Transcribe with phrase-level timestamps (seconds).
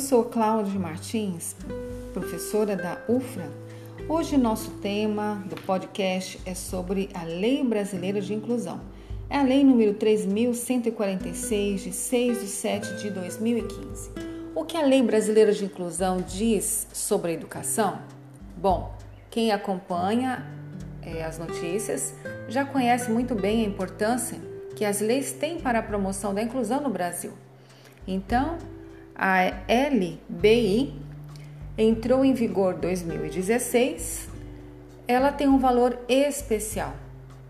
[0.00, 1.54] Eu sou Cláudia Martins,
[2.14, 3.50] professora da UFRA.
[4.08, 8.80] Hoje nosso tema do podcast é sobre a Lei Brasileira de Inclusão.
[9.28, 14.10] É a lei número 3146 de 6 de 7 de 2015.
[14.54, 17.98] O que a Lei Brasileira de Inclusão diz sobre a educação?
[18.56, 18.94] Bom,
[19.30, 20.46] quem acompanha
[21.02, 22.14] é, as notícias
[22.48, 24.38] já conhece muito bem a importância
[24.74, 27.32] que as leis têm para a promoção da inclusão no Brasil.
[28.08, 28.56] Então,
[29.14, 30.94] a LBI
[31.76, 34.28] entrou em vigor 2016.
[35.06, 36.94] Ela tem um valor especial.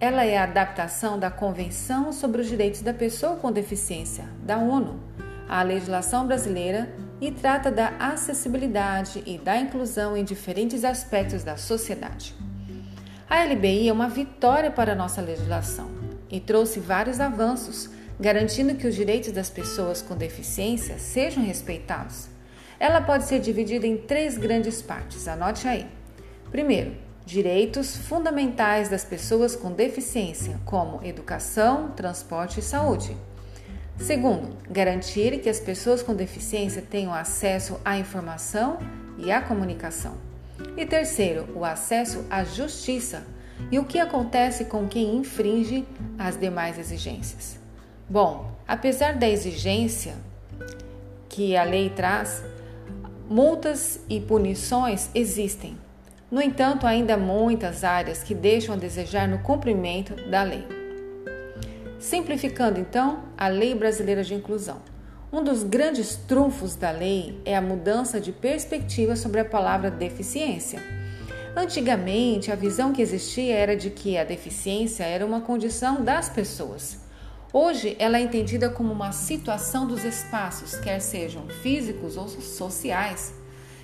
[0.00, 5.00] Ela é a adaptação da Convenção sobre os Direitos da Pessoa com Deficiência, da ONU,
[5.48, 6.88] à legislação brasileira
[7.20, 12.34] e trata da acessibilidade e da inclusão em diferentes aspectos da sociedade.
[13.28, 15.90] A LBI é uma vitória para a nossa legislação
[16.30, 22.28] e trouxe vários avanços garantindo que os direitos das pessoas com deficiência sejam respeitados.
[22.80, 25.86] Ela pode ser dividida em três grandes partes, anote aí.
[26.50, 26.92] Primeiro,
[27.24, 33.16] direitos fundamentais das pessoas com deficiência, como educação, transporte e saúde.
[33.98, 38.78] Segundo, garantir que as pessoas com deficiência tenham acesso à informação
[39.18, 40.16] e à comunicação.
[40.76, 43.26] E terceiro, o acesso à justiça
[43.72, 45.84] e o que acontece com quem infringe
[46.16, 47.57] as demais exigências.
[48.10, 50.16] Bom, apesar da exigência
[51.28, 52.42] que a lei traz,
[53.28, 55.76] multas e punições existem.
[56.30, 60.66] No entanto, ainda há muitas áreas que deixam a desejar no cumprimento da lei.
[61.98, 64.80] Simplificando então, a Lei Brasileira de Inclusão.
[65.30, 70.82] Um dos grandes trunfos da lei é a mudança de perspectiva sobre a palavra deficiência.
[71.54, 77.07] Antigamente, a visão que existia era de que a deficiência era uma condição das pessoas.
[77.50, 83.34] Hoje, ela é entendida como uma situação dos espaços, quer sejam físicos ou sociais,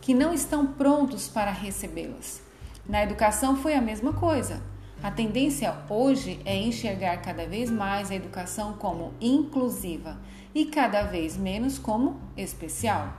[0.00, 2.40] que não estão prontos para recebê-las.
[2.88, 4.62] Na educação foi a mesma coisa.
[5.02, 10.18] A tendência hoje é enxergar cada vez mais a educação como inclusiva
[10.54, 13.12] e cada vez menos como especial.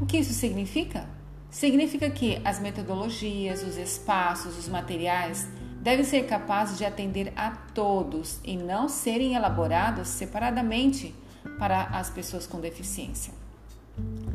[0.00, 1.08] O que isso significa?
[1.50, 5.48] Significa que as metodologias, os espaços, os materiais
[5.88, 11.14] devem ser capazes de atender a todos e não serem elaborados separadamente
[11.58, 13.32] para as pessoas com deficiência.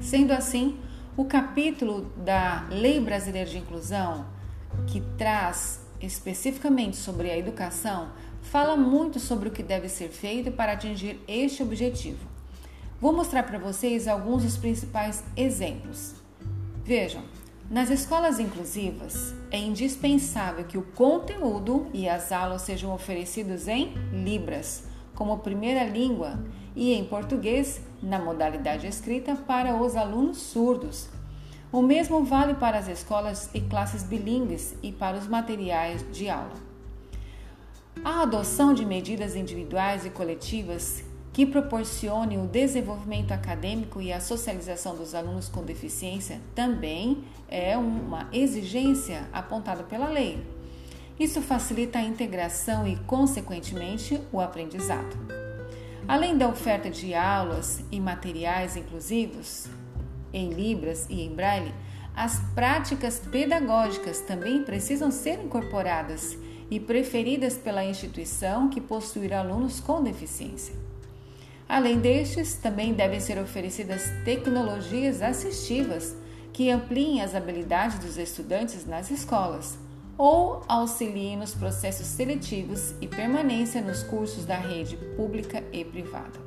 [0.01, 0.79] Sendo assim,
[1.15, 4.25] o capítulo da Lei Brasileira de Inclusão,
[4.87, 8.09] que traz especificamente sobre a educação,
[8.41, 12.27] fala muito sobre o que deve ser feito para atingir este objetivo.
[12.99, 16.15] Vou mostrar para vocês alguns dos principais exemplos.
[16.83, 17.21] Vejam,
[17.69, 24.83] nas escolas inclusivas, é indispensável que o conteúdo e as aulas sejam oferecidos em Libras,
[25.15, 26.39] como primeira língua,
[26.75, 31.07] e em português, na modalidade escrita, para os alunos surdos.
[31.71, 36.53] O mesmo vale para as escolas e classes bilíngues e para os materiais de aula.
[38.03, 41.03] A adoção de medidas individuais e coletivas
[41.33, 48.29] que proporcione o desenvolvimento acadêmico e a socialização dos alunos com deficiência também é uma
[48.31, 50.45] exigência apontada pela lei.
[51.19, 55.17] Isso facilita a integração e, consequentemente, o aprendizado.
[56.07, 59.67] Além da oferta de aulas e materiais inclusivos
[60.31, 61.73] em Libras e em Braille,
[62.15, 66.37] as práticas pedagógicas também precisam ser incorporadas
[66.69, 70.92] e preferidas pela instituição que possuir alunos com deficiência.
[71.67, 76.15] Além destes, também devem ser oferecidas tecnologias assistivas
[76.51, 79.77] que ampliem as habilidades dos estudantes nas escolas
[80.17, 86.39] ou auxiliem nos processos seletivos e permanência nos cursos da rede pública e privada.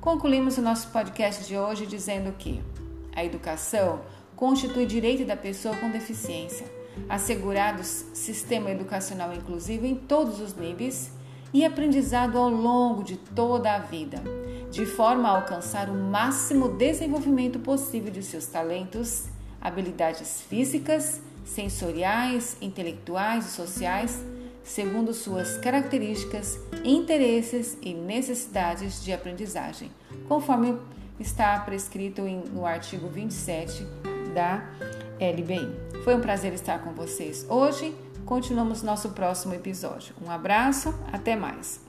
[0.00, 2.62] Concluímos o nosso podcast de hoje dizendo que
[3.14, 4.00] a educação
[4.34, 6.66] constitui direito da pessoa com deficiência,
[7.08, 11.10] assegurados sistema educacional inclusivo em todos os níveis
[11.52, 14.22] e aprendizado ao longo de toda a vida,
[14.70, 19.24] de forma a alcançar o máximo desenvolvimento possível de seus talentos,
[19.60, 24.24] habilidades físicas, sensoriais, intelectuais e sociais,
[24.64, 29.90] segundo suas características, interesses e necessidades de aprendizagem,
[30.28, 30.76] conforme
[31.20, 33.86] está prescrito no artigo 27
[34.34, 34.68] da
[35.20, 36.02] LBI.
[36.04, 37.94] Foi um prazer estar com vocês hoje
[38.26, 40.12] Continuamos nosso próximo episódio.
[40.20, 41.85] Um abraço, até mais.